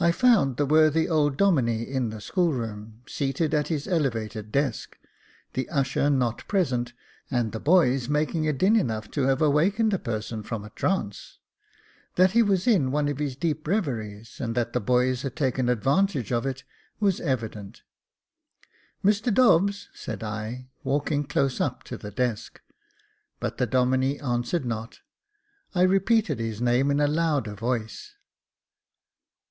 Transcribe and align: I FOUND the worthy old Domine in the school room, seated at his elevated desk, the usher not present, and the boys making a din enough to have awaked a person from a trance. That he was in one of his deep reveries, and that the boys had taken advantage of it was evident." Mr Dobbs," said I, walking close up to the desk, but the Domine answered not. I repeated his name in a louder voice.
I 0.00 0.10
FOUND 0.10 0.56
the 0.56 0.66
worthy 0.66 1.08
old 1.08 1.36
Domine 1.36 1.68
in 1.68 2.10
the 2.10 2.20
school 2.20 2.52
room, 2.52 3.04
seated 3.06 3.54
at 3.54 3.68
his 3.68 3.86
elevated 3.86 4.50
desk, 4.50 4.98
the 5.52 5.70
usher 5.70 6.10
not 6.10 6.48
present, 6.48 6.92
and 7.30 7.52
the 7.52 7.60
boys 7.60 8.08
making 8.08 8.48
a 8.48 8.52
din 8.52 8.74
enough 8.74 9.08
to 9.12 9.22
have 9.28 9.40
awaked 9.40 9.78
a 9.92 9.98
person 10.00 10.42
from 10.42 10.64
a 10.64 10.70
trance. 10.70 11.38
That 12.16 12.32
he 12.32 12.42
was 12.42 12.66
in 12.66 12.90
one 12.90 13.06
of 13.06 13.18
his 13.20 13.36
deep 13.36 13.68
reveries, 13.68 14.40
and 14.40 14.56
that 14.56 14.72
the 14.72 14.80
boys 14.80 15.22
had 15.22 15.36
taken 15.36 15.68
advantage 15.68 16.32
of 16.32 16.44
it 16.44 16.64
was 16.98 17.20
evident." 17.20 17.82
Mr 19.04 19.32
Dobbs," 19.32 19.90
said 19.94 20.24
I, 20.24 20.66
walking 20.82 21.22
close 21.22 21.60
up 21.60 21.84
to 21.84 21.96
the 21.96 22.10
desk, 22.10 22.60
but 23.38 23.58
the 23.58 23.66
Domine 23.66 24.20
answered 24.20 24.64
not. 24.66 24.98
I 25.72 25.82
repeated 25.82 26.40
his 26.40 26.60
name 26.60 26.90
in 26.90 26.98
a 26.98 27.06
louder 27.06 27.54
voice. 27.54 28.16